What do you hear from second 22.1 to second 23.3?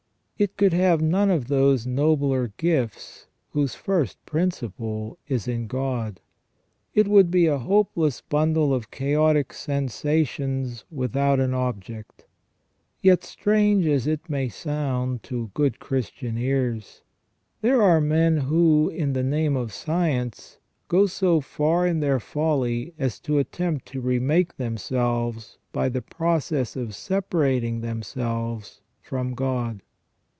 folly as